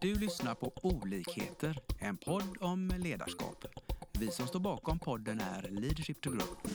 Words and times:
Du 0.00 0.14
lyssnar 0.14 0.54
på 0.54 0.72
Olikheter, 0.82 1.78
en 1.98 2.16
podd 2.16 2.56
om 2.60 2.92
ledarskap. 2.98 3.64
Vi 4.18 4.30
som 4.30 4.46
står 4.46 4.60
bakom 4.60 4.98
podden 4.98 5.40
är 5.40 5.68
Leadership 5.70 6.20
to 6.20 6.30
Group. 6.30 6.68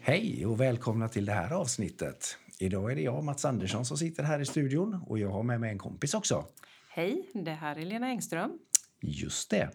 Hej 0.00 0.46
och 0.46 0.60
välkomna 0.60 1.08
till 1.08 1.24
det 1.24 1.32
här 1.32 1.52
avsnittet. 1.52 2.36
Idag 2.58 2.92
är 2.92 2.96
det 2.96 3.02
jag, 3.02 3.24
Mats 3.24 3.44
Andersson, 3.44 3.84
som 3.84 3.96
sitter 3.96 4.22
här 4.22 4.40
i 4.40 4.46
studion 4.46 5.02
och 5.06 5.18
jag 5.18 5.28
har 5.28 5.42
med 5.42 5.60
mig 5.60 5.70
en 5.70 5.78
kompis 5.78 6.14
också. 6.14 6.44
Hej, 6.92 7.30
det 7.34 7.50
här 7.50 7.76
är 7.76 7.84
Lena 7.84 8.06
Engström. 8.06 8.58
Just 9.00 9.50
det. 9.50 9.70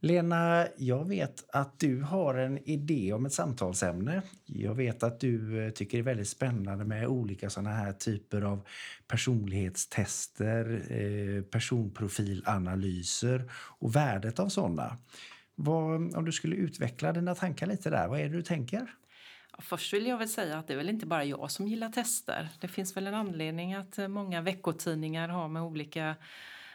Lena, 0.00 0.66
jag 0.76 1.08
vet 1.08 1.44
att 1.52 1.78
du 1.78 2.02
har 2.02 2.34
en 2.34 2.58
idé 2.58 3.12
om 3.12 3.26
ett 3.26 3.32
samtalsämne. 3.32 4.22
Jag 4.46 4.74
vet 4.74 5.02
att 5.02 5.20
du 5.20 5.64
eh, 5.64 5.70
tycker 5.70 5.98
det 5.98 6.02
är 6.02 6.04
väldigt 6.04 6.28
spännande 6.28 6.84
med 6.84 7.06
olika 7.06 7.50
sådana 7.50 7.70
här 7.70 7.92
typer 7.92 8.42
av 8.42 8.66
personlighetstester, 9.08 10.82
eh, 10.90 11.42
personprofilanalyser 11.42 13.50
och 13.78 13.96
värdet 13.96 14.38
av 14.38 14.48
sådana. 14.48 14.96
Vad, 15.54 16.16
om 16.16 16.24
du 16.24 16.32
skulle 16.32 16.56
utveckla 16.56 17.12
dina 17.12 17.34
tankar 17.34 17.66
lite 17.66 17.90
där, 17.90 18.08
vad 18.08 18.20
är 18.20 18.24
det 18.24 18.36
du 18.36 18.42
tänker? 18.42 18.94
Först 19.58 19.92
vill 19.92 20.06
jag 20.06 20.18
väl 20.18 20.28
säga 20.28 20.58
att 20.58 20.66
det 20.66 20.72
är 20.72 20.76
väl 20.76 20.88
inte 20.88 21.06
bara 21.06 21.24
jag 21.24 21.50
som 21.50 21.68
gillar 21.68 21.88
tester. 21.88 22.48
Det 22.60 22.68
finns 22.68 22.96
väl 22.96 23.06
en 23.06 23.14
anledning 23.14 23.74
att 23.74 23.98
eh, 23.98 24.08
många 24.08 24.40
veckotidningar 24.40 25.28
har 25.28 25.48
med 25.48 25.62
olika 25.62 26.16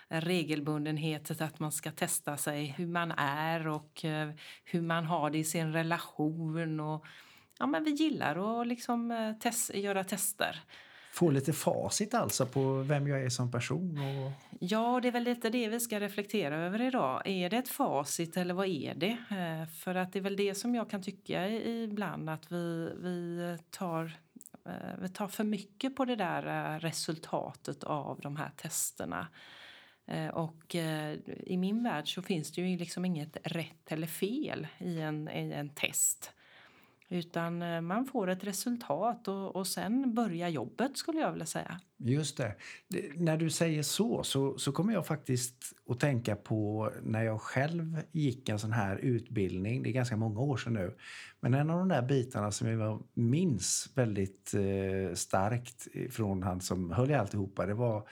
regelbundenhet 0.07 1.41
att 1.41 1.59
man 1.59 1.71
ska 1.71 1.91
testa 1.91 2.38
sig 2.38 2.65
hur 2.65 2.88
man 2.88 3.11
är 3.17 3.67
och 3.67 4.05
eh, 4.05 4.29
hur 4.63 4.82
man 4.82 5.05
har 5.05 5.29
det 5.29 5.37
i 5.37 5.43
sin 5.43 5.73
relation. 5.73 6.79
Och, 6.79 7.05
ja, 7.59 7.65
men 7.65 7.84
vi 7.84 7.91
gillar 7.91 8.62
att 8.62 8.67
liksom 8.67 9.12
eh, 9.12 9.34
test, 9.34 9.73
göra 9.73 10.04
tester. 10.04 10.60
Få 11.16 11.32
lite 11.32 11.54
facit 11.54 12.13
alltså 12.13 12.46
på 12.46 12.74
vem 12.74 13.08
jag 13.08 13.21
är 13.21 13.30
som 13.30 13.52
person? 13.52 13.98
Och... 13.98 14.32
Ja, 14.60 14.99
det 15.02 15.08
är 15.08 15.12
väl 15.12 15.24
lite 15.24 15.49
det 15.49 15.70
vi 15.70 15.80
ska 15.80 15.99
reflektera 15.99 16.57
över 16.57 16.82
idag. 16.82 17.22
Är 17.26 17.49
det 17.49 17.57
ett 17.57 17.70
facit 17.70 18.38
eller 18.38 18.54
vad 18.54 18.68
är 18.68 18.96
det? 18.96 19.18
Eh, 19.30 19.68
för 19.68 19.96
att 19.96 20.13
det 20.13 20.20
är 20.20 20.24
väl 20.24 20.35
det 20.35 20.55
som 20.55 20.76
jag 20.76 20.90
kan 20.90 21.02
tycka 21.02 21.49
ibland 21.49 22.30
att 22.30 22.52
vi, 22.52 22.90
vi 22.98 23.57
tar 23.70 24.18
eh, 24.66 24.99
vi 25.02 25.10
tar 25.10 25.27
för 25.27 25.44
mycket 25.44 25.96
på 25.96 26.05
det 26.05 26.16
där 26.16 26.76
eh, 26.76 26.80
resultatet 26.80 27.84
av 27.84 28.20
de 28.20 28.35
här 28.35 28.52
testerna. 28.57 29.27
Och 30.34 30.76
i 31.46 31.57
min 31.57 31.84
värld 31.84 32.13
så 32.13 32.22
finns 32.22 32.52
det 32.52 32.62
ju 32.62 32.77
liksom 32.77 33.05
inget 33.05 33.38
rätt 33.44 33.91
eller 33.91 34.07
fel 34.07 34.68
i 34.77 35.00
en, 35.00 35.29
i 35.29 35.52
en 35.52 35.70
test. 35.70 36.32
Utan 37.09 37.61
eh, 37.61 37.81
man 37.81 38.05
får 38.05 38.29
ett 38.29 38.43
resultat 38.43 39.27
och, 39.27 39.55
och 39.55 39.67
sen 39.67 40.13
börjar 40.13 40.49
jobbet 40.49 40.98
skulle 40.98 41.20
jag 41.20 41.31
vilja 41.31 41.45
säga. 41.45 41.79
Just 41.98 42.37
det. 42.37 42.55
det. 42.87 43.20
När 43.20 43.37
du 43.37 43.49
säger 43.49 43.84
så, 43.84 44.23
så, 44.23 44.57
så 44.57 44.71
kommer 44.71 44.93
jag 44.93 45.07
faktiskt 45.07 45.73
att 45.89 45.99
tänka 45.99 46.35
på 46.35 46.91
när 47.03 47.23
jag 47.23 47.41
själv 47.41 48.01
gick 48.11 48.49
en 48.49 48.59
sån 48.59 48.71
här 48.71 48.98
utbildning. 48.98 49.83
Det 49.83 49.89
är 49.89 49.93
ganska 49.93 50.17
många 50.17 50.39
år 50.39 50.57
sedan 50.57 50.73
nu. 50.73 50.95
Men 51.39 51.53
en 51.53 51.70
av 51.70 51.79
de 51.79 51.87
där 51.87 52.01
bitarna 52.01 52.51
som 52.51 52.67
jag 52.67 53.03
minns 53.13 53.89
väldigt 53.95 54.53
eh, 54.53 55.15
starkt 55.15 55.87
från 56.11 56.43
han 56.43 56.61
som 56.61 56.91
höll 56.91 57.11
i 57.11 57.13
alltihopa, 57.13 57.65
det 57.65 57.73
var 57.73 58.07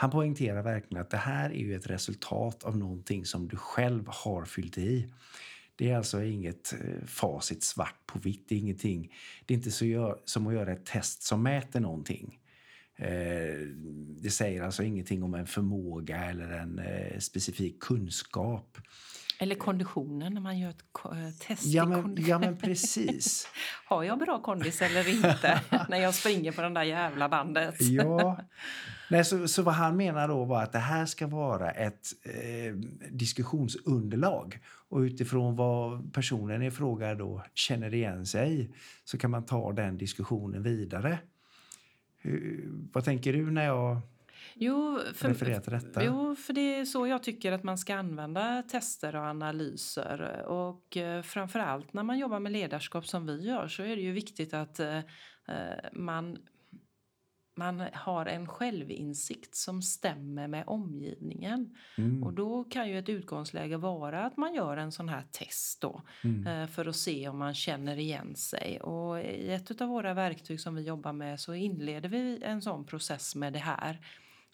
han 0.00 0.10
poängterar 0.10 0.62
verkligen 0.62 1.02
att 1.02 1.10
det 1.10 1.16
här 1.16 1.50
är 1.50 1.58
ju 1.58 1.74
ett 1.74 1.90
resultat 1.90 2.64
av 2.64 2.76
någonting 2.76 3.24
som 3.24 3.48
du 3.48 3.56
själv 3.56 4.04
har 4.06 4.44
fyllt 4.44 4.78
i. 4.78 5.12
Det 5.78 5.90
är 5.90 5.96
alltså 5.96 6.22
inget 6.22 6.72
eh, 6.72 7.06
facit 7.06 7.62
svart 7.62 8.06
på 8.06 8.18
vitt. 8.18 8.48
Det 8.48 8.54
är, 8.54 8.58
ingenting, 8.58 9.12
det 9.46 9.54
är 9.54 9.58
inte 9.58 9.70
så 9.70 10.18
som 10.24 10.46
att 10.46 10.54
göra 10.54 10.72
ett 10.72 10.86
test 10.86 11.22
som 11.22 11.42
mäter 11.42 11.80
någonting. 11.80 12.38
Eh, 12.96 13.58
det 14.22 14.30
säger 14.30 14.62
alltså 14.62 14.82
ingenting 14.82 15.22
om 15.22 15.34
en 15.34 15.46
förmåga 15.46 16.24
eller 16.24 16.50
en 16.50 16.78
eh, 16.78 17.18
specifik 17.18 17.80
kunskap. 17.80 18.78
Eller 19.40 19.54
konditionen 19.54 20.34
när 20.34 20.40
man 20.40 20.58
gör 20.58 20.70
ett 20.70 21.40
test 21.40 21.64
ja, 21.64 21.86
men, 21.86 22.16
ja, 22.18 22.38
men 22.38 22.56
precis. 22.56 23.48
Har 23.84 24.04
jag 24.04 24.18
bra 24.18 24.42
kondis 24.42 24.82
eller 24.82 25.08
inte 25.08 25.60
när 25.88 25.98
jag 25.98 26.14
springer 26.14 26.52
på 26.52 26.62
det 26.62 26.70
där 26.70 26.82
jävla 26.82 27.28
bandet? 27.28 27.74
ja. 27.80 28.38
Nej, 29.10 29.24
så, 29.24 29.48
så 29.48 29.62
vad 29.62 29.74
han 29.74 29.96
menar 29.96 30.28
då 30.28 30.44
var 30.44 30.62
att 30.62 30.72
det 30.72 30.78
här 30.78 31.06
ska 31.06 31.26
vara 31.26 31.70
ett 31.70 32.06
eh, 32.22 32.74
diskussionsunderlag. 33.10 34.58
Och 34.88 34.98
utifrån 34.98 35.56
vad 35.56 36.12
personen 36.12 36.62
i 36.62 36.70
fråga 36.70 37.14
då 37.14 37.42
känner 37.54 37.94
igen 37.94 38.26
sig 38.26 38.70
så 39.04 39.18
kan 39.18 39.30
man 39.30 39.46
ta 39.46 39.72
den 39.72 39.98
diskussionen 39.98 40.62
vidare. 40.62 41.18
Hur, 42.18 42.68
vad 42.92 43.04
tänker 43.04 43.32
du 43.32 43.50
när 43.50 43.64
jag 43.64 44.00
Jo 44.54 45.00
för? 45.14 45.28
Jo, 46.04 46.36
för 46.36 46.52
det 46.52 46.74
är 46.74 46.84
så 46.84 47.06
jag 47.06 47.22
tycker 47.22 47.52
att 47.52 47.62
man 47.62 47.78
ska 47.78 47.94
använda 47.94 48.62
tester 48.62 49.16
och 49.16 49.22
analyser. 49.22 50.42
Och 50.46 50.96
eh, 50.96 51.22
framförallt 51.22 51.92
när 51.92 52.02
man 52.02 52.18
jobbar 52.18 52.40
med 52.40 52.52
ledarskap 52.52 53.06
som 53.06 53.26
vi 53.26 53.46
gör 53.46 53.68
så 53.68 53.82
är 53.82 53.96
det 53.96 54.02
ju 54.02 54.12
viktigt 54.12 54.54
att 54.54 54.80
eh, 54.80 55.00
man 55.92 56.38
man 57.58 57.84
har 57.92 58.26
en 58.26 58.46
självinsikt 58.46 59.54
som 59.54 59.82
stämmer 59.82 60.48
med 60.48 60.64
omgivningen. 60.66 61.76
Mm. 61.98 62.22
Och 62.22 62.32
då 62.32 62.64
kan 62.64 62.88
ju 62.88 62.98
ett 62.98 63.08
utgångsläge 63.08 63.76
vara 63.76 64.24
att 64.24 64.36
man 64.36 64.54
gör 64.54 64.76
en 64.76 64.92
sån 64.92 65.08
här 65.08 65.24
test 65.30 65.80
då, 65.80 66.02
mm. 66.24 66.46
Eh, 66.46 66.68
för 66.68 66.86
att 66.86 66.96
se 66.96 67.28
om 67.28 67.38
man 67.38 67.54
känner 67.54 67.96
igen 67.96 68.36
sig. 68.36 68.80
Och 68.80 69.20
i 69.20 69.50
ett 69.50 69.80
av 69.80 69.88
våra 69.88 70.14
verktyg 70.14 70.60
som 70.60 70.74
vi 70.74 70.82
jobbar 70.82 71.12
med 71.12 71.40
så 71.40 71.54
inleder 71.54 72.08
vi 72.08 72.42
en 72.42 72.62
sån 72.62 72.84
process 72.84 73.34
med 73.34 73.52
det 73.52 73.58
här. 73.58 73.98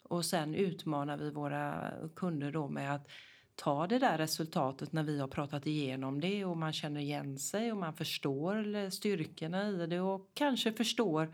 Och 0.03 0.25
sen 0.25 0.55
utmanar 0.55 1.17
vi 1.17 1.31
våra 1.31 1.93
kunder 2.17 2.53
då 2.53 2.69
med 2.69 2.95
att 2.95 3.09
ta 3.55 3.87
det 3.87 3.99
där 3.99 4.19
resultatet 4.19 4.93
när 4.93 5.03
vi 5.03 5.21
har 5.21 5.29
pratat 5.29 5.67
igenom 5.67 6.21
det 6.21 6.45
och 6.45 6.57
man 6.57 6.73
känner 6.73 7.01
igen 7.01 7.39
sig 7.39 7.73
och 7.73 7.79
man 7.79 7.95
förstår 7.95 8.91
styrkorna 8.91 9.69
i 9.69 9.87
det 9.87 10.01
och 10.01 10.31
kanske 10.35 10.73
förstår 10.73 11.29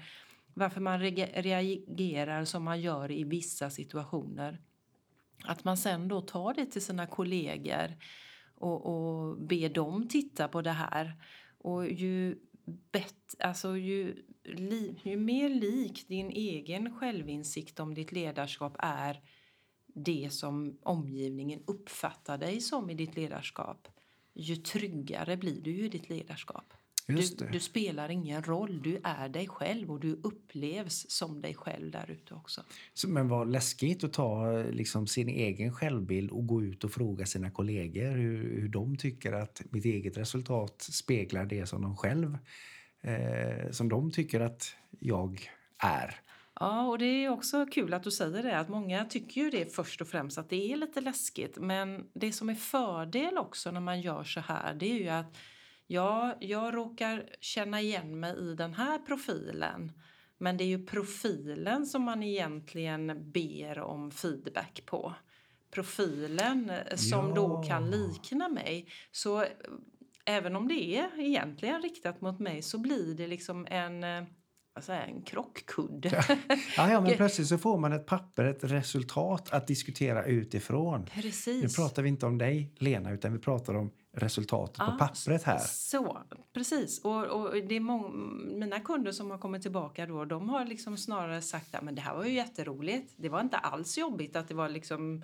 varför 0.54 0.80
man 0.80 1.00
reagerar 1.00 2.44
som 2.44 2.64
man 2.64 2.80
gör 2.80 3.10
i 3.10 3.24
vissa 3.24 3.70
situationer. 3.70 4.60
Att 5.44 5.64
man 5.64 5.76
sen 5.76 6.08
då 6.08 6.20
tar 6.20 6.54
det 6.54 6.66
till 6.66 6.82
sina 6.82 7.06
kollegor 7.06 7.96
och, 8.54 8.86
och 8.86 9.36
ber 9.40 9.68
dem 9.68 10.08
titta 10.08 10.48
på 10.48 10.62
det 10.62 10.70
här. 10.70 11.14
Och 11.58 11.90
ju, 11.90 12.38
bet, 12.92 13.34
alltså 13.38 13.76
ju, 13.76 14.16
li, 14.44 15.00
ju 15.04 15.16
mer 15.16 15.48
lik 15.48 16.08
din 16.08 16.30
egen 16.30 16.98
självinsikt 16.98 17.80
om 17.80 17.94
ditt 17.94 18.12
ledarskap 18.12 18.76
är 18.78 19.20
det 19.86 20.32
som 20.32 20.78
omgivningen 20.82 21.62
uppfattar 21.66 22.38
dig 22.38 22.60
som 22.60 22.90
i 22.90 22.94
ditt 22.94 23.16
ledarskap 23.16 23.88
ju 24.34 24.56
tryggare 24.56 25.36
blir 25.36 25.60
du 25.60 25.84
i 25.84 25.88
ditt 25.88 26.08
ledarskap. 26.08 26.74
Du, 27.16 27.46
du, 27.52 27.60
spelar 27.60 28.10
ingen 28.10 28.42
roll, 28.42 28.82
du 28.82 29.00
är 29.04 29.28
dig 29.28 29.48
själv 29.48 29.90
och 29.90 30.00
du 30.00 30.12
upplevs 30.12 31.10
som 31.10 31.40
dig 31.40 31.54
själv 31.54 31.90
där 31.90 32.10
ute 32.10 32.34
också. 32.34 32.62
Så, 32.94 33.08
men 33.08 33.28
vad 33.28 33.50
läskigt 33.50 34.04
att 34.04 34.12
ta 34.12 34.62
liksom, 34.70 35.06
sin 35.06 35.28
egen 35.28 35.72
självbild 35.72 36.30
och 36.30 36.46
gå 36.46 36.62
ut 36.62 36.84
och 36.84 36.90
fråga 36.90 37.26
sina 37.26 37.50
kollegor 37.50 38.10
hur, 38.10 38.60
hur 38.60 38.68
de 38.68 38.96
tycker 38.96 39.32
att 39.32 39.62
mitt 39.70 39.84
eget 39.84 40.16
resultat 40.16 40.82
speglar 40.82 41.44
det 41.44 41.66
som 41.66 41.82
de 41.82 41.96
själv 41.96 42.38
eh, 43.02 43.70
som 43.70 43.88
de 43.88 44.10
tycker 44.10 44.40
att 44.40 44.74
jag 44.98 45.50
är. 45.78 46.20
Ja, 46.60 46.86
och 46.86 46.98
det 46.98 47.24
är 47.24 47.28
också 47.28 47.66
kul 47.66 47.94
att 47.94 48.02
du 48.02 48.10
säger 48.10 48.42
det. 48.42 48.58
Att 48.58 48.68
många 48.68 49.04
tycker 49.04 49.40
ju 49.40 49.50
det 49.50 49.74
först 49.74 50.00
och 50.00 50.08
främst 50.08 50.38
att 50.38 50.50
det 50.50 50.72
är 50.72 50.76
lite 50.76 51.00
läskigt. 51.00 51.58
Men 51.58 52.06
det 52.12 52.32
som 52.32 52.48
är 52.48 52.54
fördel 52.54 53.38
också 53.38 53.70
när 53.70 53.80
man 53.80 54.00
gör 54.00 54.24
så 54.24 54.40
här, 54.40 54.74
det 54.74 54.90
är 54.90 54.98
ju 54.98 55.08
att 55.08 55.36
ja, 55.90 56.36
jag 56.40 56.74
råkar 56.74 57.28
känna 57.40 57.80
igen 57.80 58.20
mig 58.20 58.38
i 58.38 58.54
den 58.54 58.74
här 58.74 58.98
profilen. 58.98 59.92
Men 60.38 60.56
det 60.56 60.64
är 60.64 60.68
ju 60.68 60.86
profilen 60.86 61.86
som 61.86 62.02
man 62.02 62.22
egentligen 62.22 63.32
ber 63.32 63.80
om 63.80 64.10
feedback 64.10 64.82
på. 64.86 65.14
Profilen 65.70 66.70
eh, 66.70 66.96
som 66.96 67.28
ja. 67.28 67.34
då 67.34 67.62
kan 67.62 67.90
likna 67.90 68.48
mig. 68.48 68.86
Så 69.12 69.42
eh, 69.42 69.48
även 70.24 70.56
om 70.56 70.68
det 70.68 70.96
är 70.96 71.20
egentligen 71.20 71.82
riktat 71.82 72.20
mot 72.20 72.38
mig 72.38 72.62
så 72.62 72.78
blir 72.78 73.14
det 73.14 73.26
liksom 73.26 73.66
en 73.70 74.04
eh, 74.04 74.22
alltså 74.72 74.92
en 74.92 75.22
krockkudde. 75.22 76.24
Ja. 76.76 76.90
ja, 76.90 77.00
men 77.00 77.12
plötsligt 77.16 77.48
så 77.48 77.58
får 77.58 77.78
man 77.78 77.92
ett 77.92 78.06
papper, 78.06 78.44
ett 78.44 78.64
resultat 78.64 79.52
att 79.52 79.66
diskutera 79.66 80.24
utifrån. 80.24 81.06
Precis. 81.06 81.62
Nu 81.62 81.68
pratar 81.68 82.02
vi 82.02 82.08
inte 82.08 82.26
om 82.26 82.38
dig, 82.38 82.74
Lena, 82.78 83.10
utan 83.10 83.32
vi 83.32 83.38
pratar 83.38 83.74
om 83.74 83.90
resultatet 84.12 84.76
ja, 84.78 84.86
på 84.86 84.98
pappret 84.98 85.42
här. 85.42 85.58
Så, 85.58 86.22
precis. 86.52 87.04
Och, 87.04 87.24
och 87.24 87.54
det 87.68 87.74
är 87.74 87.80
många, 87.80 88.08
mina 88.58 88.80
kunder 88.80 89.12
som 89.12 89.30
har 89.30 89.38
kommit 89.38 89.62
tillbaka 89.62 90.06
då, 90.06 90.24
de 90.24 90.48
har 90.48 90.64
liksom 90.64 90.96
snarare 90.96 91.42
sagt 91.42 91.74
att 91.74 91.96
det 91.96 92.02
här 92.02 92.14
var 92.14 92.24
ju 92.24 92.32
jätteroligt. 92.32 93.14
Det 93.16 93.28
var 93.28 93.40
inte 93.40 93.56
alls 93.56 93.98
jobbigt 93.98 94.36
att 94.36 94.48
det 94.48 94.54
var 94.54 94.68
liksom 94.68 95.22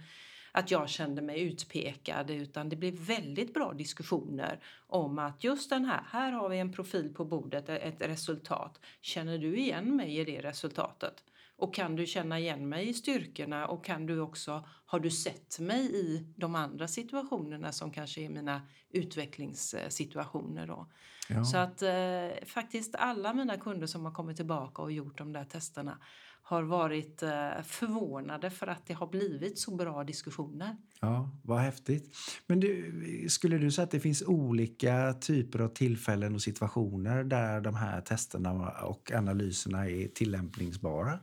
att 0.53 0.71
jag 0.71 0.89
kände 0.89 1.23
mig 1.23 1.41
utpekad 1.41 2.31
utan 2.31 2.69
det 2.69 2.77
blev 2.77 2.95
väldigt 2.95 3.55
bra 3.55 3.73
diskussioner 3.73 4.61
om 4.87 5.19
att 5.19 5.45
just 5.45 5.71
den 5.71 5.85
här, 5.85 6.01
här 6.11 6.33
har 6.33 6.49
vi 6.49 6.59
en 6.59 6.73
profil 6.73 7.15
på 7.15 7.25
bordet, 7.25 7.69
ett 7.69 8.03
resultat. 8.03 8.81
Känner 9.01 9.39
du 9.39 9.57
igen 9.57 9.97
mig 9.97 10.19
i 10.19 10.25
det 10.25 10.41
resultatet? 10.41 11.25
Och 11.59 11.75
kan 11.75 11.97
du 11.97 12.07
känna 12.07 12.39
igen 12.39 12.69
mig 12.69 12.89
i 12.89 12.95
styrkorna 12.95 13.67
och 13.67 13.85
kan 13.85 14.07
du 14.07 14.21
också, 14.21 14.69
har 14.87 15.01
du 15.01 15.11
sett 15.11 15.59
mig 15.59 15.95
i 15.95 16.35
de 16.37 16.55
andra 16.55 16.89
situationerna 16.89 17.73
som 17.73 17.91
kanske 17.91 18.21
är 18.21 18.29
mina 18.29 18.63
utvecklingssituationer 18.91 20.67
då. 20.67 20.87
Ja. 21.29 21.45
Så 21.45 21.57
att 21.57 21.83
eh, 21.83 22.47
faktiskt 22.47 22.95
alla 22.95 23.35
mina 23.35 23.57
kunder 23.57 23.87
som 23.87 24.05
har 24.05 24.13
kommit 24.13 24.37
tillbaka 24.37 24.83
och 24.83 24.93
gjort 24.93 25.19
de 25.19 25.33
där 25.33 25.45
testerna 25.45 25.99
har 26.43 26.63
varit 26.63 27.23
eh, 27.23 27.63
förvånade 27.65 28.51
för 28.51 28.67
att 28.67 28.87
det 28.87 28.95
har 28.95 29.07
blivit 29.07 29.59
så 29.59 29.77
bra 29.77 30.05
diskussioner. 30.05 30.77
Ja, 31.01 31.31
vad 31.45 31.61
häftigt. 31.61 32.17
Men 32.47 32.61
du, 32.61 33.27
skulle 33.29 33.59
du 33.59 33.71
säga 33.71 33.85
att 33.85 33.91
det 33.91 34.01
finns 34.01 34.23
olika 34.23 35.15
typer 35.21 35.59
av 35.59 35.69
tillfällen 35.69 36.35
och 36.35 36.43
situationer 36.43 37.25
där 37.25 37.61
de 37.61 37.75
här 37.75 38.01
testerna 38.01 38.71
och 38.71 39.13
analyserna 39.13 39.91
är 39.91 40.09
tillämpningsbara? 40.09 41.19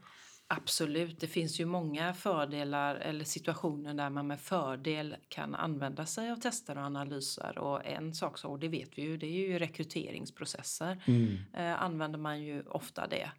Absolut, 0.58 1.20
det 1.20 1.28
finns 1.28 1.60
ju 1.60 1.66
många 1.66 2.14
fördelar 2.14 2.96
eller 2.96 3.26
situationer 3.26 3.94
där 3.94 4.10
man 4.10 4.28
med 4.28 4.40
fördel 4.40 5.16
kan 5.30 5.56
använda 5.56 6.06
sig 6.06 6.32
av 6.32 6.36
tester 6.36 6.78
och 6.78 6.84
analyser. 6.84 7.58
Och 7.58 7.86
en 7.86 8.14
sak, 8.14 8.38
så, 8.38 8.50
och 8.50 8.60
det 8.60 8.68
vet 8.68 8.98
vi 8.98 9.02
ju, 9.02 9.18
det 9.18 9.26
är 9.26 9.48
ju 9.48 9.60
rekryteringsprocesser. 9.60 11.04
Mm. 11.06 11.38
Eh, 11.54 11.84
använder 11.84 12.20
man 12.20 12.42
ju 12.42 12.64
ofta 12.64 13.08
det. 13.08 13.32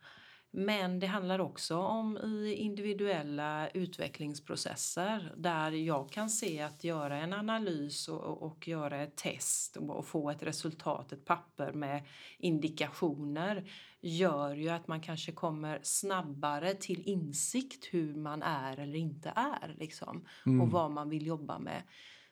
Men 0.56 1.01
det 1.01 1.06
handlar 1.06 1.39
också 1.39 1.77
om 1.77 2.19
i 2.19 2.55
individuella 2.55 3.69
utvecklingsprocesser 3.69 5.33
där 5.37 5.71
jag 5.71 6.12
kan 6.12 6.31
se 6.31 6.61
att 6.61 6.85
göra 6.85 7.19
en 7.19 7.33
analys 7.33 8.09
och, 8.09 8.43
och 8.43 8.69
göra 8.69 9.03
ett 9.03 9.17
test 9.17 9.77
och 9.77 10.06
få 10.06 10.31
ett 10.31 10.43
resultat, 10.43 11.12
ett 11.12 11.25
papper 11.25 11.73
med 11.73 12.03
indikationer 12.39 13.71
gör 14.01 14.55
ju 14.55 14.69
att 14.69 14.89
man 14.89 15.01
kanske 15.01 15.33
kommer 15.33 15.81
snabbare 15.83 16.75
till 16.75 17.03
insikt 17.09 17.89
hur 17.91 18.15
man 18.15 18.43
är 18.43 18.81
eller 18.81 18.99
inte 18.99 19.33
är 19.37 19.75
liksom, 19.79 20.25
mm. 20.47 20.61
och 20.61 20.71
vad 20.71 20.91
man 20.91 21.09
vill 21.09 21.27
jobba 21.27 21.59
med. 21.59 21.83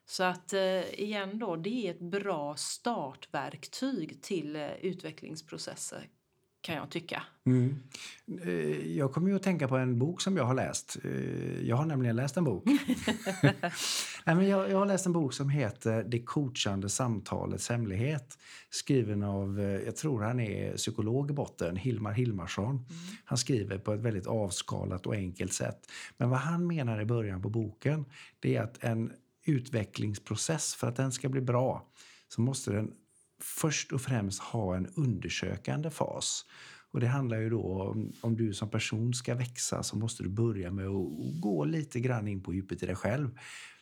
Så 0.05 0.25
att 0.25 0.53
eh, 0.53 1.01
igen 1.01 1.39
då, 1.39 1.57
det 1.57 1.87
är 1.87 1.91
ett 1.91 2.01
bra 2.01 2.55
startverktyg 2.57 4.23
till 4.23 4.57
eh, 4.57 4.73
utvecklingsprocesser 4.73 6.09
kan 6.63 6.75
jag 6.75 6.91
tycka. 6.91 7.23
Mm. 7.45 7.77
Eh, 8.43 8.97
jag 8.97 9.13
kommer 9.13 9.31
ju 9.31 9.37
att 9.37 9.43
tänka 9.43 9.69
på 9.69 9.77
en 9.77 9.99
bok 9.99 10.21
som 10.21 10.37
jag 10.37 10.45
har 10.45 10.55
läst. 10.55 10.97
Eh, 11.05 11.63
jag 11.63 11.77
har 11.77 11.87
nämligen 11.87 12.17
läst 12.17 12.37
en 12.37 12.45
bok. 12.45 12.65
Nej, 14.25 14.37
men 14.37 14.49
jag, 14.49 14.71
jag, 14.71 14.79
har 14.79 14.87
läst 14.87 15.07
en 15.07 15.13
bok 15.13 15.35
som 15.35 15.49
heter 15.49 16.05
Det 16.09 16.23
coachande 16.23 16.89
samtalets 16.89 17.69
hemlighet. 17.69 18.39
Skriven 18.71 19.23
av, 19.23 19.61
eh, 19.61 19.67
jag 19.67 19.97
tror 19.97 20.23
han 20.23 20.41
är 20.41 20.77
psykolog 20.77 21.31
i 21.31 21.35
botten, 21.35 21.77
Hilmar 21.77 22.13
Hilmarsson. 22.13 22.71
Mm. 22.71 22.87
Han 23.25 23.39
skriver 23.39 23.79
på 23.79 23.93
ett 23.93 24.01
väldigt 24.01 24.27
avskalat 24.27 25.07
och 25.07 25.15
enkelt 25.15 25.53
sätt. 25.53 25.91
Men 26.17 26.31
vad 26.31 26.39
han 26.39 26.67
menar 26.67 27.01
i 27.01 27.05
början 27.05 27.43
på 27.43 27.49
boken, 27.49 28.05
det 28.41 28.57
är 28.57 28.63
att 28.63 28.85
en 28.85 29.13
utvecklingsprocess, 29.45 30.75
för 30.75 30.87
att 30.87 30.97
den 30.97 31.13
ska 31.13 31.29
bli 31.29 31.41
bra, 31.41 31.89
så 32.29 32.41
måste 32.41 32.73
den 32.73 32.93
först 33.45 33.93
och 33.93 34.01
främst 34.01 34.43
ha 34.43 34.77
en 34.77 34.87
undersökande 34.87 35.91
fas. 35.91 36.45
Och 36.93 37.01
det 37.01 37.07
handlar 37.07 37.39
ju 37.39 37.51
då 37.51 37.83
om, 37.83 38.13
om 38.21 38.37
du 38.37 38.55
som 38.55 38.71
person 38.71 39.15
ska 39.15 39.35
växa 39.35 39.83
så 39.83 39.97
måste 39.97 40.23
du 40.23 40.29
börja 40.29 40.71
med 40.71 40.87
att 40.87 41.41
gå 41.41 41.65
lite 41.65 42.01
grann 42.01 42.29
in 42.29 42.43
på 42.43 42.55
djupet 42.55 42.83
i 42.83 42.87
dig 42.87 42.97
själv. 42.97 43.39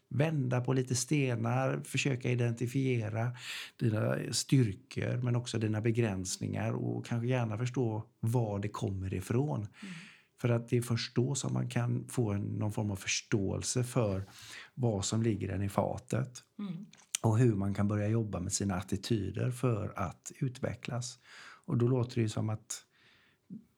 Vända 0.08 0.60
på 0.60 0.72
lite 0.72 0.94
stenar, 0.94 1.80
försöka 1.84 2.30
identifiera 2.30 3.32
dina 3.78 4.16
styrkor 4.30 5.22
men 5.22 5.36
också 5.36 5.58
dina 5.58 5.80
begränsningar 5.80 6.72
och 6.72 7.06
kanske 7.06 7.28
gärna 7.28 7.58
förstå 7.58 8.04
var 8.20 8.58
det 8.58 8.68
kommer 8.68 9.14
ifrån. 9.14 9.58
Mm. 9.60 9.94
För 10.40 10.48
att 10.48 10.68
det 10.68 10.76
är 10.76 10.82
först 10.82 11.14
då 11.14 11.34
som 11.34 11.52
man 11.52 11.68
kan 11.68 12.08
få 12.08 12.32
en, 12.32 12.42
någon 12.42 12.72
form 12.72 12.90
av 12.90 12.96
förståelse 12.96 13.84
för 13.84 14.26
vad 14.74 15.04
som 15.04 15.22
ligger 15.22 15.48
den 15.48 15.62
i 15.62 15.68
fatet. 15.68 16.44
Mm 16.58 16.86
och 17.20 17.38
hur 17.38 17.54
man 17.54 17.74
kan 17.74 17.88
börja 17.88 18.08
jobba 18.08 18.40
med 18.40 18.52
sina 18.52 18.74
attityder 18.74 19.50
för 19.50 19.92
att 19.96 20.32
utvecklas. 20.38 21.18
Och 21.64 21.76
då 21.76 21.88
låter 21.88 22.22
det 22.22 22.28
som 22.28 22.50
att 22.50 22.84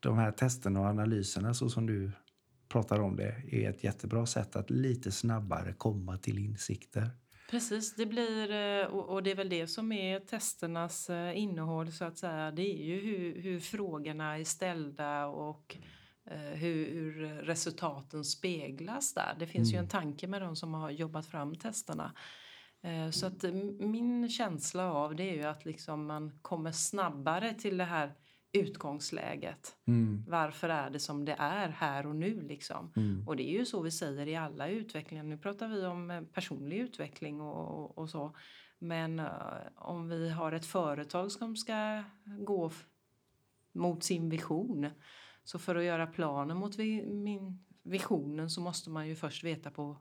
de 0.00 0.18
här 0.18 0.32
testerna 0.32 0.80
och 0.80 0.86
analyserna 0.86 1.54
så 1.54 1.68
som 1.68 1.86
du 1.86 2.10
pratar 2.68 3.00
om 3.00 3.16
det 3.16 3.42
är 3.50 3.70
ett 3.70 3.84
jättebra 3.84 4.26
sätt 4.26 4.56
att 4.56 4.70
lite 4.70 5.12
snabbare 5.12 5.72
komma 5.72 6.18
till 6.18 6.38
insikter. 6.38 7.10
Precis, 7.50 7.94
det 7.94 8.06
blir, 8.06 8.50
eh, 8.50 8.86
och 8.86 9.22
det 9.22 9.30
är 9.30 9.34
väl 9.34 9.48
det 9.48 9.66
som 9.66 9.92
är 9.92 10.20
testernas 10.20 11.10
eh, 11.10 11.38
innehåll 11.38 11.92
så 11.92 12.04
att 12.04 12.18
säga. 12.18 12.50
Det 12.50 12.62
är 12.62 12.84
ju 12.84 13.00
hur, 13.00 13.42
hur 13.42 13.60
frågorna 13.60 14.38
är 14.38 14.44
ställda 14.44 15.26
och 15.26 15.76
eh, 16.30 16.38
hur, 16.38 16.90
hur, 16.90 17.28
resultaten 17.42 18.24
speglas 18.24 19.14
där. 19.14 19.36
Det 19.38 19.46
finns 19.46 19.68
mm. 19.68 19.78
ju 19.78 19.84
en 19.84 19.88
tanke 19.88 20.26
med 20.26 20.42
de 20.42 20.56
som 20.56 20.74
har 20.74 20.90
jobbat 20.90 21.26
fram 21.26 21.54
testerna. 21.54 22.12
Eh, 22.82 23.10
så 23.10 23.26
att 23.26 23.42
min 23.78 24.28
känsla 24.28 24.92
av 24.92 25.16
det 25.16 25.30
är 25.30 25.34
ju 25.34 25.44
att 25.44 25.64
liksom 25.64 26.06
man 26.06 26.32
kommer 26.42 26.72
snabbare 26.72 27.54
till 27.54 27.76
det 27.76 27.84
här 27.84 28.14
utgångsläget. 28.52 29.76
Mm. 29.86 30.24
Varför 30.28 30.68
är 30.68 30.90
det 30.90 30.98
som 30.98 31.24
det 31.24 31.36
är 31.38 31.68
här 31.68 32.06
och 32.06 32.16
nu? 32.16 32.40
Liksom? 32.40 32.92
Mm. 32.96 33.28
Och 33.28 33.36
det 33.36 33.48
är 33.50 33.58
ju 33.58 33.64
så 33.64 33.82
vi 33.82 33.90
säger 33.90 34.28
i 34.28 34.36
alla 34.36 34.68
utvecklingar. 34.68 35.24
Nu 35.24 35.38
pratar 35.38 35.68
vi 35.68 35.86
om 35.86 36.10
eh, 36.10 36.22
personlig 36.22 36.78
utveckling 36.78 37.40
och, 37.40 37.98
och, 37.98 38.10
så. 38.10 38.36
Men 38.78 39.22
om 39.74 40.08
vi 40.08 40.30
har 40.30 40.52
ett 40.52 40.66
företag 40.66 41.32
som 41.32 41.56
ska 41.56 42.04
gå 42.24 42.70
mot 43.72 44.04
sin 44.04 44.28
vision 44.28 44.90
så 45.44 45.58
för 45.58 45.76
att 45.76 45.84
göra 45.84 46.06
planen 46.06 46.56
mot 46.56 46.78
vi, 46.78 47.06
min 47.06 47.64
visionen 47.82 48.50
så 48.50 48.60
måste 48.60 48.90
man 48.90 49.08
ju 49.08 49.14
först 49.14 49.44
veta 49.44 49.70
på 49.70 49.96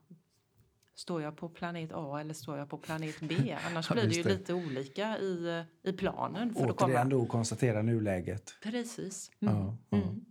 Står 0.95 1.21
jag 1.21 1.37
på 1.37 1.49
planet 1.49 1.91
A 1.93 2.19
eller 2.19 2.33
står 2.33 2.57
jag 2.57 2.69
på 2.69 2.77
planet 2.77 3.19
B? 3.19 3.57
Annars 3.67 3.89
ja, 3.89 3.93
blir 3.93 4.07
det 4.07 4.15
ju 4.15 4.23
det. 4.23 4.29
lite 4.29 4.53
olika 4.53 5.17
i, 5.17 5.63
i 5.83 5.93
planen. 5.93 6.53
För 6.53 6.71
Återigen 6.71 7.09
då 7.09 7.25
konstatera 7.25 7.81
nuläget. 7.81 8.55
Precis. 8.63 9.31
Mm. 9.41 9.55
Ja, 9.55 9.77
ja. 9.89 9.97
Mm. 9.97 10.25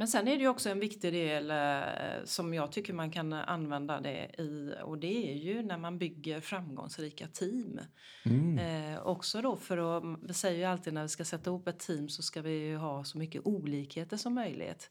Men 0.00 0.08
sen 0.08 0.28
är 0.28 0.36
det 0.36 0.42
ju 0.42 0.48
också 0.48 0.70
en 0.70 0.80
viktig 0.80 1.12
del 1.12 1.50
eh, 1.50 2.24
som 2.24 2.54
jag 2.54 2.72
tycker 2.72 2.92
man 2.92 3.10
kan 3.10 3.32
använda 3.32 4.00
det 4.00 4.40
i 4.40 4.74
och 4.82 4.98
det 4.98 5.32
är 5.32 5.36
ju 5.36 5.62
när 5.62 5.78
man 5.78 5.98
bygger 5.98 6.40
framgångsrika 6.40 7.26
team. 7.26 7.80
Mm. 8.24 8.58
Eh, 8.58 9.00
också 9.06 9.42
då 9.42 9.56
för 9.56 9.98
att, 9.98 10.18
vi 10.22 10.34
säger 10.34 10.58
ju 10.58 10.64
alltid 10.64 10.92
när 10.94 11.02
vi 11.02 11.08
ska 11.08 11.24
sätta 11.24 11.50
ihop 11.50 11.68
ett 11.68 11.78
team 11.78 12.08
så 12.08 12.22
ska 12.22 12.42
vi 12.42 12.52
ju 12.52 12.76
ha 12.76 13.04
så 13.04 13.18
mycket 13.18 13.42
olikheter 13.44 14.16
som 14.16 14.34
möjligt. 14.34 14.90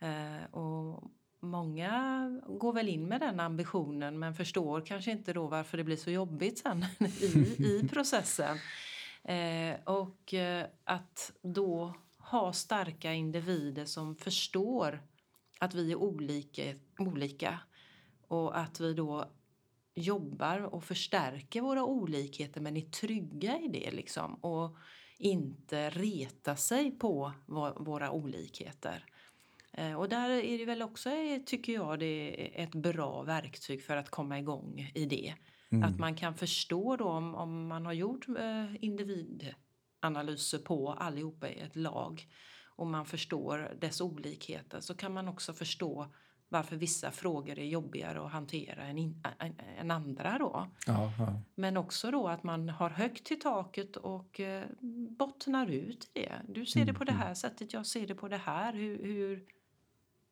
Eh, 0.00 0.54
och 0.54 1.02
Många 1.40 2.40
går 2.46 2.72
väl 2.72 2.88
in 2.88 3.08
med 3.08 3.20
den 3.20 3.40
ambitionen 3.40 4.18
men 4.18 4.34
förstår 4.34 4.80
kanske 4.80 5.10
inte 5.10 5.32
då 5.32 5.46
varför 5.46 5.76
det 5.76 5.84
blir 5.84 5.96
så 5.96 6.10
jobbigt 6.10 6.58
sen 6.58 6.84
i, 7.20 7.26
i 7.58 7.88
processen. 7.92 8.58
Eh, 9.24 9.76
och 9.84 10.34
eh, 10.34 10.66
att 10.84 11.32
då 11.42 11.94
ha 12.18 12.52
starka 12.52 13.12
individer 13.12 13.84
som 13.84 14.16
förstår 14.16 15.02
att 15.58 15.74
vi 15.74 15.92
är 15.92 15.96
olika, 15.96 16.62
olika 16.98 17.60
och 18.28 18.58
att 18.58 18.80
vi 18.80 18.94
då 18.94 19.30
jobbar 19.94 20.60
och 20.60 20.84
förstärker 20.84 21.60
våra 21.60 21.84
olikheter 21.84 22.60
men 22.60 22.76
är 22.76 22.80
trygga 22.80 23.58
i 23.58 23.68
det 23.68 23.90
liksom 23.90 24.34
och 24.34 24.76
inte 25.18 25.90
reta 25.90 26.56
sig 26.56 26.90
på 26.90 27.32
våra 27.76 28.10
olikheter. 28.10 29.04
Eh, 29.78 29.94
och 29.94 30.08
där 30.08 30.30
är 30.30 30.58
det 30.58 30.64
väl 30.64 30.82
också, 30.82 31.10
eh, 31.10 31.40
tycker 31.46 31.72
jag, 31.72 31.98
det 31.98 32.58
är 32.60 32.64
ett 32.64 32.74
bra 32.74 33.22
verktyg 33.22 33.82
för 33.82 33.96
att 33.96 34.10
komma 34.10 34.38
igång 34.38 34.90
i 34.94 35.06
det. 35.06 35.34
Mm. 35.70 35.88
Att 35.88 35.98
man 35.98 36.14
kan 36.16 36.34
förstå 36.34 36.96
då 36.96 37.04
om, 37.04 37.34
om 37.34 37.66
man 37.66 37.86
har 37.86 37.92
gjort 37.92 38.28
eh, 38.28 38.84
individanalyser 38.84 40.58
på 40.58 40.92
allihopa 40.92 41.48
i 41.48 41.60
ett 41.60 41.76
lag 41.76 42.26
och 42.76 42.86
man 42.86 43.06
förstår 43.06 43.76
dess 43.80 44.00
olikheter 44.00 44.80
så 44.80 44.94
kan 44.94 45.12
man 45.12 45.28
också 45.28 45.54
förstå 45.54 46.14
varför 46.48 46.76
vissa 46.76 47.10
frågor 47.10 47.58
är 47.58 47.64
jobbigare 47.64 48.20
att 48.20 48.32
hantera 48.32 48.82
än, 48.82 48.98
in, 48.98 49.22
än 49.78 49.90
andra. 49.90 50.38
Då. 50.38 50.68
Ja. 50.86 51.12
Men 51.54 51.76
också 51.76 52.10
då 52.10 52.28
att 52.28 52.42
man 52.42 52.68
har 52.68 52.90
högt 52.90 53.24
till 53.24 53.40
taket 53.40 53.96
och 53.96 54.40
eh, 54.40 54.64
bottnar 55.18 55.66
ut 55.66 56.10
i 56.14 56.20
det. 56.20 56.42
Du 56.48 56.66
ser 56.66 56.80
mm, 56.80 56.92
det 56.92 56.98
på 56.98 57.04
det 57.04 57.12
mm. 57.12 57.22
här 57.22 57.34
sättet, 57.34 57.72
jag 57.72 57.86
ser 57.86 58.06
det 58.06 58.14
på 58.14 58.28
det 58.28 58.36
här. 58.36 58.72
Hur, 58.72 59.04
hur, 59.04 59.44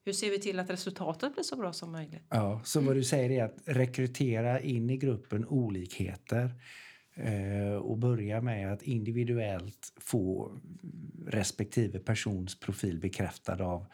hur 0.07 0.13
ser 0.13 0.31
vi 0.31 0.39
till 0.39 0.59
att 0.59 0.71
resultatet 0.71 1.35
blir 1.35 1.43
så 1.43 1.57
bra 1.57 1.73
som 1.73 1.93
möjligt? 1.93 2.23
Ja, 2.29 2.61
så 2.65 2.81
vad 2.81 2.97
du 2.97 3.05
säger 3.05 3.31
är 3.31 3.45
att 3.45 3.57
rekrytera 3.65 4.61
in 4.61 4.91
i 4.91 4.97
gruppen 4.97 5.47
olikheter 5.47 6.51
eh, 7.15 7.75
och 7.75 7.99
börja 7.99 8.41
med 8.41 8.73
att 8.73 8.83
individuellt 8.83 9.93
få 10.01 10.53
respektive 11.27 11.99
persons 11.99 12.61
profil 12.61 13.01
bekräftad 13.01 13.65
av 13.65 13.87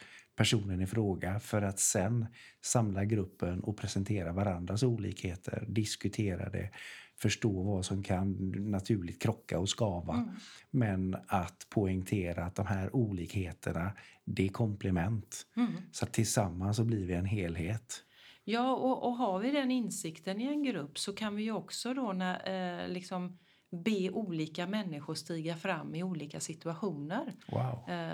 personen 0.43 0.81
i 0.81 0.87
fråga 0.87 1.41
för 1.41 1.63
att 1.63 1.79
sen 1.79 2.27
samla 2.61 3.05
gruppen 3.05 3.61
och 3.61 3.77
presentera 3.77 4.33
varandras 4.33 4.83
olikheter, 4.83 5.65
diskutera 5.69 6.51
det, 6.51 6.71
förstå 7.17 7.63
vad 7.63 7.85
som 7.85 8.03
kan 8.03 8.53
naturligt 8.71 9.23
krocka 9.23 9.59
och 9.59 9.69
skava. 9.69 10.15
Mm. 10.15 10.29
Men 10.71 11.17
att 11.27 11.67
poängtera 11.71 12.45
att 12.45 12.55
de 12.55 12.67
här 12.67 12.97
olikheterna, 12.97 13.93
det 14.25 14.45
är 14.45 14.49
komplement. 14.49 15.47
Mm. 15.57 15.73
Så 15.93 16.07
tillsammans 16.07 16.77
så 16.77 16.85
blir 16.85 17.07
vi 17.07 17.15
en 17.15 17.27
helhet. 17.27 18.05
Ja, 18.45 18.73
och, 18.73 19.07
och 19.07 19.17
har 19.17 19.39
vi 19.39 19.51
den 19.51 19.71
insikten 19.71 20.41
i 20.41 20.45
en 20.45 20.63
grupp 20.63 20.99
så 20.99 21.13
kan 21.13 21.37
vi 21.37 21.51
också 21.51 21.95
då 21.95 22.13
när, 22.13 22.83
eh, 22.83 22.89
liksom 22.89 23.39
be 23.73 24.11
olika 24.11 24.67
människor 24.67 25.15
stiga 25.15 25.57
fram 25.57 25.95
i 25.95 26.03
olika 26.03 26.41
situationer. 26.41 27.33
Wow. 27.47 27.89
Eh, 27.89 28.13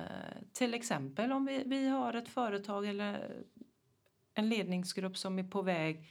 till 0.52 0.74
exempel 0.74 1.32
om 1.32 1.46
vi, 1.46 1.62
vi 1.66 1.88
har 1.88 2.14
ett 2.14 2.28
företag 2.28 2.86
eller 2.86 3.36
en 4.34 4.48
ledningsgrupp 4.48 5.16
som 5.16 5.38
är 5.38 5.44
på 5.44 5.62
väg 5.62 6.08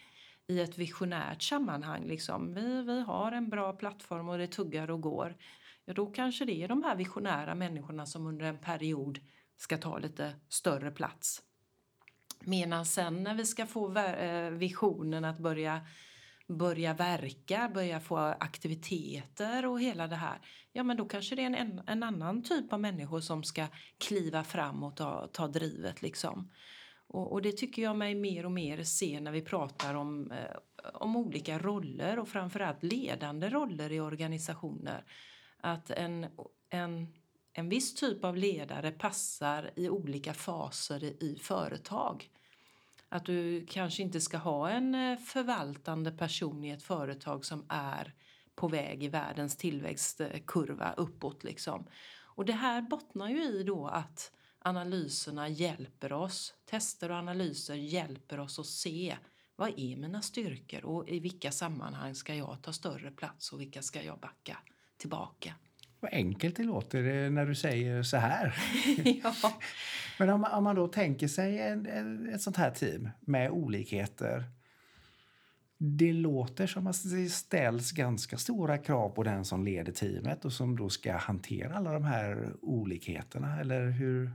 i 0.48 0.60
ett 0.62 0.78
visionärt 0.78 1.42
sammanhang. 1.42 2.06
Liksom. 2.06 2.54
Vi, 2.54 2.82
vi 2.82 3.02
har 3.02 3.32
en 3.32 3.50
bra 3.50 3.74
plattform 3.74 4.30
och 4.30 4.38
det 4.38 4.48
tuggar 4.48 4.92
och 4.92 5.02
går. 5.02 5.36
Ja, 5.86 5.94
då 5.94 6.06
kanske 6.06 6.46
det 6.46 6.64
är 6.64 6.68
de 6.68 6.84
här 6.84 6.96
visionära 6.96 7.56
människorna 7.56 8.06
som 8.06 8.28
under 8.28 8.46
en 8.46 8.58
period 8.58 9.20
ska 9.58 9.78
ta 9.78 9.98
lite 9.98 10.34
större 10.50 10.92
plats. 10.92 11.42
Medan 12.40 12.86
sen 12.86 13.24
när 13.24 13.36
vi 13.36 13.46
ska 13.46 13.66
få 13.66 13.98
eh, 13.98 14.50
visionen 14.50 15.26
att 15.26 15.40
börja 15.40 15.82
börja 16.48 16.94
verka, 16.94 17.72
börja 17.74 18.00
få 18.00 18.18
aktiviteter 18.18 19.66
och 19.66 19.82
hela 19.82 20.08
det 20.08 20.16
här. 20.16 20.42
Ja, 20.72 20.84
men 20.84 20.98
då 20.98 21.06
kanske 21.06 21.36
det 21.36 21.44
är 21.44 21.56
en, 21.56 21.82
en 21.88 22.04
annan 22.04 22.44
typ 22.44 22.74
av 22.74 22.80
människor 22.80 23.20
som 23.20 23.44
ska 23.44 23.68
kliva 23.98 24.44
fram 24.44 24.84
och 24.84 24.96
ta, 24.96 25.28
ta 25.28 25.48
drivet 25.48 26.02
liksom. 26.02 26.52
Och, 27.08 27.32
och, 27.32 27.42
det 27.42 27.52
tycker 27.52 27.82
jag 27.82 27.96
mig 27.96 28.16
mer 28.16 28.46
och 28.46 28.52
mer 28.52 28.84
se 28.84 29.20
när 29.20 29.32
vi 29.32 29.42
pratar 29.42 29.94
om, 29.94 30.32
eh, 30.32 30.56
om 30.94 31.16
olika 31.16 31.60
roller 31.60 32.20
och 32.20 32.30
framförallt 32.30 32.84
ledande 32.84 33.50
roller 33.50 33.92
i 33.92 34.00
organisationer. 34.00 35.04
Att 35.62 35.90
en, 35.90 36.28
en, 36.70 37.08
en 37.54 37.70
viss 37.70 37.96
typ 37.96 38.24
av 38.24 38.38
ledare 38.38 38.92
passar 38.92 39.72
i 39.76 39.90
olika 39.90 40.34
faser 40.34 41.04
i, 41.04 41.18
i 41.20 41.40
företag. 41.42 42.30
Att 43.10 43.26
du 43.26 43.66
kanske 43.66 44.04
inte 44.04 44.22
ska 44.22 44.38
ha 44.38 44.70
en 44.70 44.96
eh, 44.96 45.18
förvaltande 45.18 46.12
person 46.12 46.64
i 46.64 46.70
ett 46.70 46.84
företag 46.84 47.46
som 47.46 47.66
är 47.70 48.14
på 48.56 48.68
väg 48.68 49.04
i 49.04 49.08
världens 49.08 49.58
tillväxtkurva 49.58 50.94
uppåt. 50.98 51.44
Liksom. 51.44 51.88
Och 52.24 52.46
det 52.46 52.54
här 52.54 52.82
bottnar 52.82 53.30
ju 53.30 53.44
i 53.44 53.64
då 53.64 53.88
att 53.88 54.32
analyserna 54.60 55.50
hjälper 55.50 56.14
oss, 56.14 56.54
tester 56.66 57.12
och 57.12 57.18
analyser 57.18 57.76
hjälper 57.76 58.40
oss 58.40 58.60
att 58.60 58.66
se 58.66 59.18
vad 59.56 59.70
är 59.80 59.96
mina 59.96 60.22
styrkor 60.22 60.86
och 60.86 61.10
i 61.10 61.20
vilka 61.20 61.52
sammanhang 61.52 62.16
ska 62.16 62.36
jag 62.36 62.58
ta 62.62 62.74
större 62.74 63.12
plats 63.12 63.54
och 63.54 63.62
vilka 63.62 63.82
ska 63.82 64.04
jag 64.04 64.20
backa 64.20 64.58
tillbaka. 64.98 65.54
Vad 66.08 66.14
enkelt 66.14 66.56
det 66.56 66.64
låter 66.64 67.30
när 67.30 67.46
du 67.46 67.56
säger 67.56 68.04
så 68.04 68.18
här. 68.18 68.56
ja. 69.24 69.34
Men 70.20 70.30
om, 70.30 70.44
om, 70.44 70.64
man 70.64 70.76
då 70.76 70.88
tänker 70.88 71.28
sig 71.28 71.60
en, 71.60 71.86
en, 71.86 72.30
ett 72.34 72.42
sånt 72.42 72.58
här 72.58 72.72
team 72.72 73.10
med 73.20 73.52
olikheter. 73.52 74.44
Det 75.78 76.14
låter 76.14 76.68
som 76.68 76.88
att 76.88 77.04
det 77.04 77.30
ställs 77.30 77.92
ganska 77.92 78.38
stora 78.38 78.78
krav 78.78 79.10
på 79.10 79.24
den 79.24 79.46
som 79.46 79.66
leder 79.66 79.92
teamet 79.92 80.46
och 80.46 80.54
som 80.54 80.78
då 80.78 80.90
ska 80.90 81.18
hantera 81.18 81.76
alla 81.76 81.94
de 81.94 82.04
här 82.04 82.54
olikheterna, 82.62 83.60
eller 83.60 83.90
hur? 83.90 84.32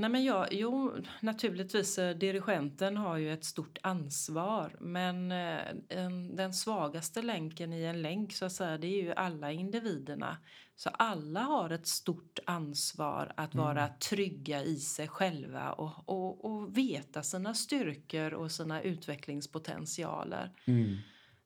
Nej, 0.00 0.10
men 0.10 0.24
ja, 0.24 0.46
jo, 0.50 0.94
naturligtvis, 1.20 1.98
eh, 1.98 2.16
dirigenten 2.16 2.96
har 2.96 3.16
ju 3.16 3.32
ett 3.32 3.44
stort 3.44 3.78
ansvar 3.82 4.76
men 4.80 5.32
eh, 5.32 5.60
en, 5.88 6.36
den 6.36 6.54
svagaste 6.54 7.22
länken 7.22 7.72
i 7.72 7.82
en 7.82 8.02
länk 8.02 8.32
så 8.32 8.44
att 8.44 8.52
säga, 8.52 8.78
det 8.78 8.86
är 8.86 9.02
ju 9.02 9.12
alla 9.12 9.52
individerna. 9.52 10.36
Så 10.76 10.90
alla 10.90 11.40
har 11.40 11.70
ett 11.70 11.86
stort 11.86 12.38
ansvar 12.46 13.32
att 13.36 13.54
mm. 13.54 13.66
vara 13.66 13.88
trygga 13.88 14.62
i 14.62 14.76
sig 14.76 15.08
själva 15.08 15.72
och, 15.72 16.08
och, 16.08 16.44
och 16.44 16.76
veta 16.76 17.22
sina 17.22 17.54
styrkor 17.54 18.34
och 18.34 18.52
sina 18.52 18.82
utvecklingspotentialer. 18.82 20.52
Mm. 20.64 20.96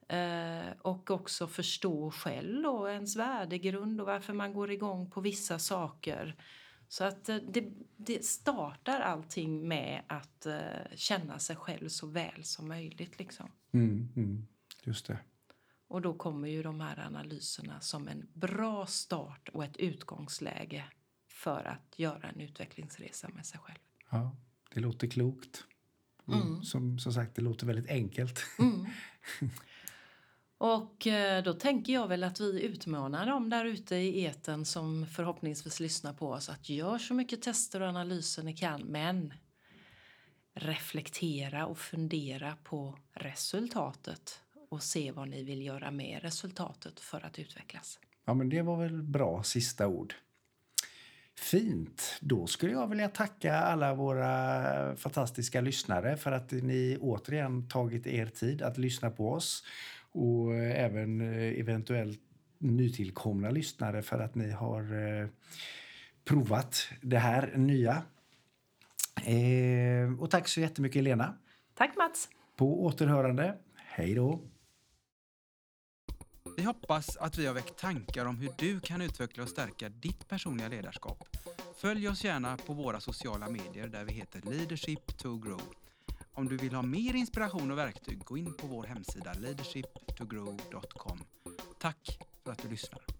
Eh, 0.08 0.72
och 0.82 1.10
också 1.10 1.46
förstå 1.46 2.10
själv 2.10 2.62
då, 2.62 2.88
ens 2.88 3.16
värdegrund 3.16 4.00
och 4.00 4.06
varför 4.06 4.32
man 4.32 4.52
går 4.52 4.70
igång 4.70 5.10
på 5.10 5.20
vissa 5.20 5.58
saker. 5.58 6.36
Så 6.92 7.04
att 7.04 7.28
eh, 7.28 7.36
det, 7.36 7.72
det, 7.96 8.24
startar 8.24 9.00
allting 9.00 9.68
med 9.68 10.02
att 10.06 10.46
uh, 10.46 10.96
känna 10.96 11.38
sig 11.38 11.56
själv 11.56 11.88
så 11.88 12.06
väl 12.06 12.44
som 12.44 12.68
möjligt. 12.68 13.18
Liksom. 13.18 13.50
Mm, 13.72 14.08
mm, 14.16 14.46
just 14.84 15.06
det. 15.06 15.18
Och 15.88 16.02
då 16.02 16.14
kommer 16.14 16.48
ju 16.48 16.62
de 16.62 16.80
här 16.80 16.98
analyserna 16.98 17.80
som 17.80 18.08
en 18.08 18.26
bra 18.32 18.86
start 18.86 19.48
och 19.48 19.64
ett 19.64 19.76
utgångsläge 19.76 20.84
för 21.28 21.64
att 21.64 21.98
göra 21.98 22.28
en 22.28 22.40
utvecklingsresa 22.40 23.28
med 23.28 23.46
sig 23.46 23.60
själv. 23.60 23.78
Ja, 24.10 24.36
det 24.74 24.80
låter 24.80 25.06
klokt. 25.06 25.64
Mm. 26.28 26.62
Som, 26.62 26.98
som 26.98 27.12
sagt, 27.12 27.34
det 27.34 27.42
låter 27.42 27.66
väldigt 27.66 27.90
enkelt. 27.90 28.40
Och 30.62 31.06
eh, 31.06 31.42
då 31.42 31.52
tänker 31.52 31.92
jag 31.92 32.08
väl 32.08 32.24
att 32.24 32.40
vi 32.40 32.62
utmanar 32.62 33.26
dem 33.26 33.50
där 33.50 33.64
ute 33.64 33.96
i 33.96 34.24
eten 34.24 34.64
som 34.64 35.06
förhoppningsvis 35.06 35.80
lyssnar 35.80 36.12
på 36.12 36.28
oss 36.28 36.48
att 36.48 36.68
gör 36.68 36.98
så 36.98 37.14
mycket 37.14 37.42
tester 37.42 37.80
och 37.80 37.88
analyser 37.88 38.42
ni 38.42 38.56
kan 38.56 38.80
men 38.80 39.34
reflektera 40.54 41.66
och 41.66 41.78
fundera 41.78 42.56
på 42.64 42.98
resultatet 43.12 44.40
och 44.70 44.82
se 44.82 45.12
vad 45.12 45.28
ni 45.28 45.42
vill 45.42 45.62
göra 45.62 45.90
med 45.90 46.22
resultatet 46.22 47.00
för 47.00 47.26
att 47.26 47.38
utvecklas. 47.38 47.98
Ja, 48.24 48.34
men 48.34 48.48
det 48.48 48.62
var 48.62 48.76
väl 48.76 49.02
bra 49.02 49.42
sista 49.42 49.88
ord. 49.88 50.14
Fint. 51.38 52.18
Då 52.20 52.46
skulle 52.46 52.72
jag 52.72 52.86
vilja 52.86 53.08
tacka 53.08 53.56
alla 53.56 53.94
våra 53.94 54.96
fantastiska 54.96 55.60
lyssnare 55.60 56.16
för 56.16 56.32
att 56.32 56.52
ni 56.52 56.98
återigen 57.00 57.68
tagit 57.68 58.06
er 58.06 58.26
tid 58.26 58.62
att 58.62 58.78
lyssna 58.78 59.10
på 59.10 59.32
oss 59.32 59.64
och 60.12 60.54
även 60.54 61.20
eh, 61.20 61.60
eventuellt 61.60 62.20
nytillkomna 62.58 63.50
lyssnare 63.50 64.02
för 64.02 64.18
att 64.18 64.34
ni 64.34 64.50
har 64.50 64.82
eh, 64.82 65.28
provat 66.24 66.88
det 67.00 67.18
här 67.18 67.56
nya. 67.56 68.02
Eh, 69.24 70.20
och 70.20 70.30
tack 70.30 70.48
så 70.48 70.60
jättemycket 70.60 71.04
Lena. 71.04 71.38
Tack 71.74 71.96
Mats. 71.96 72.28
På 72.56 72.84
återhörande. 72.84 73.58
Hej 73.74 74.14
då. 74.14 74.40
Vi 76.56 76.62
hoppas 76.62 77.16
att 77.16 77.38
vi 77.38 77.46
har 77.46 77.54
väckt 77.54 77.78
tankar 77.78 78.26
om 78.26 78.36
hur 78.36 78.50
du 78.58 78.80
kan 78.80 79.02
utveckla 79.02 79.42
och 79.42 79.48
stärka 79.48 79.88
ditt 79.88 80.28
personliga 80.28 80.68
ledarskap. 80.68 81.28
Följ 81.76 82.08
oss 82.08 82.24
gärna 82.24 82.56
på 82.56 82.72
våra 82.72 83.00
sociala 83.00 83.48
medier 83.48 83.88
där 83.88 84.04
vi 84.04 84.12
heter 84.12 84.40
Leadership 84.50 85.18
to 85.18 85.38
Grow. 85.38 85.62
Om 86.34 86.48
du 86.48 86.56
vill 86.56 86.74
ha 86.74 86.82
mer 86.82 87.14
inspiration 87.14 87.70
och 87.70 87.78
verktyg, 87.78 88.24
gå 88.24 88.38
in 88.38 88.54
på 88.54 88.66
vår 88.66 88.84
hemsida 88.84 89.32
leadershiptogrow.com. 89.32 91.18
Tack 91.78 92.18
för 92.44 92.52
att 92.52 92.62
du 92.62 92.68
lyssnar. 92.68 93.11